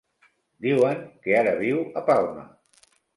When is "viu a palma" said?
1.59-2.47